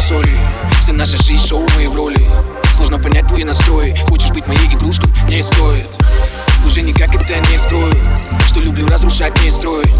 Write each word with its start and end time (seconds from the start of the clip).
sorry 0.00 0.38
Вся 0.80 0.92
наша 0.92 1.22
жизнь, 1.22 1.46
шоу, 1.46 1.66
мы 1.76 1.88
в 1.88 1.94
роли. 1.94 2.26
Сложно 2.74 2.98
понять 2.98 3.26
твои 3.26 3.44
настрои. 3.44 3.94
Хочешь 4.08 4.30
быть 4.30 4.46
моей 4.46 4.66
игрушкой? 4.72 5.12
Не 5.28 5.42
стоит. 5.42 5.88
Уже 6.64 6.80
никак 6.80 7.14
это 7.14 7.38
не 7.50 7.58
скрою 7.58 7.94
Что 8.46 8.60
люблю 8.60 8.86
разрушать, 8.86 9.38
не 9.42 9.50
строить. 9.50 9.90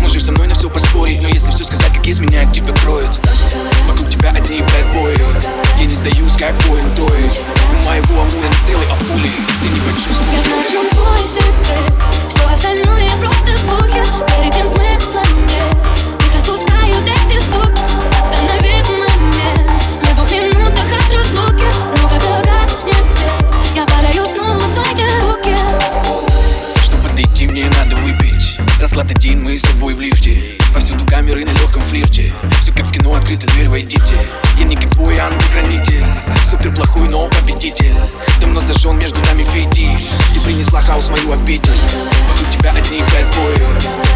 Можешь 0.00 0.24
со 0.24 0.32
мной 0.32 0.46
на 0.46 0.54
все 0.54 0.68
поспорить 0.68 1.22
Но 1.22 1.28
если 1.28 1.50
все 1.50 1.64
сказать, 1.64 1.92
как 1.92 2.06
изменять, 2.06 2.52
тебя 2.52 2.72
кроет 2.74 3.18
Вокруг 3.88 4.08
тебя 4.10 4.30
одни 4.30 4.60
бэтбои. 4.60 5.18
Я 5.78 5.86
не 5.86 5.96
сдаюсь, 5.96 6.36
как 6.38 6.54
воин 6.64 6.94
Трои 6.94 7.30
У 7.80 7.86
моего 7.86 8.20
амура 8.20 8.48
не 8.48 8.56
стрелы, 8.56 8.84
а 8.90 8.96
пули. 9.04 9.30
Ты 9.62 9.68
не 9.68 9.80
почувствуешь 9.80 10.45
Расклад 28.96 29.14
один, 29.14 29.42
мы 29.42 29.58
с 29.58 29.60
тобой 29.60 29.92
в 29.92 30.00
лифте. 30.00 30.56
Повсюду 30.72 31.04
камеры 31.04 31.44
на 31.44 31.50
легком 31.50 31.82
флирте. 31.82 32.32
Все 32.62 32.72
как 32.72 32.86
в 32.86 32.92
кино, 32.92 33.12
открыта 33.12 33.46
дверь, 33.48 33.68
войдите. 33.68 34.16
Я 34.56 34.64
не 34.64 34.74
твой 34.74 35.18
ангел-хранитель 35.18 36.02
Супер 36.42 36.74
плохой, 36.74 37.06
но 37.10 37.28
победитель. 37.28 37.94
Давно 38.40 38.58
зажжен 38.60 38.98
между 38.98 39.20
нами 39.20 39.42
фетиш 39.42 40.00
Ты 40.32 40.40
принесла 40.40 40.80
хаос 40.80 41.10
мою 41.10 41.32
обитель. 41.32 41.70
Вокруг 42.30 42.50
тебя 42.50 42.70
одни 42.70 43.02
бэтбои 43.02 43.66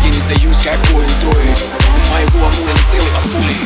Я 0.03 0.09
не 0.09 0.21
сдаюсь, 0.21 0.63
как 0.65 0.79
воин 0.93 1.11
Трои 1.21 1.35
У 1.37 2.13
моего 2.13 2.47
амура 2.47 2.73
не 2.73 2.83
стрелы, 2.83 3.09
а 3.19 3.29
пули 3.29 3.57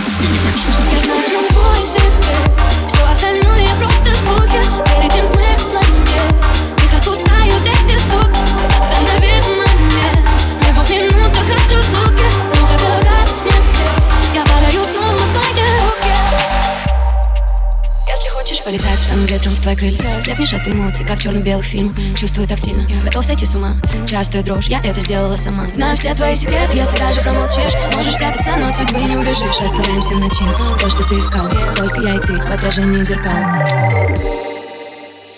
стану 19.14 19.26
ветром 19.26 19.54
в 19.54 19.60
твои 19.60 19.76
крылья 19.76 20.20
Слепнешь 20.20 20.52
от 20.52 20.66
эмоций, 20.66 21.06
как 21.06 21.18
в 21.18 21.22
черно-белых 21.22 21.64
фильмах. 21.64 21.96
Чувствую 22.16 22.48
тактильно, 22.48 22.86
готов 23.04 23.24
сойти 23.24 23.46
с 23.46 23.54
ума. 23.54 23.76
Частая 24.06 24.42
дрожь, 24.42 24.68
я 24.68 24.80
это 24.80 25.00
сделала 25.00 25.36
сама. 25.36 25.72
Знаю 25.72 25.96
все 25.96 26.14
твои 26.14 26.34
секреты, 26.34 26.76
если 26.76 26.98
даже 26.98 27.20
промолчишь 27.20 27.74
Можешь 27.94 28.16
прятаться, 28.16 28.56
но 28.56 28.68
от 28.68 28.76
судьбы 28.76 29.02
не 29.02 29.16
убежишь. 29.16 29.60
Растворяемся 29.60 30.14
в 30.14 30.20
ночи, 30.20 30.44
то, 30.80 30.90
что 30.90 31.08
ты 31.08 31.18
искал. 31.18 31.48
Только 31.76 32.00
я 32.00 32.14
и 32.16 32.18
ты, 32.18 32.34
в 32.34 32.50
отражении 32.50 33.02
зеркал 33.04 33.32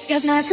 Я 0.09 0.21
знаю, 0.21 0.45